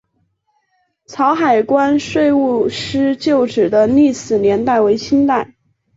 [1.05, 5.53] 潮海关税务司旧址的历史年代为清代。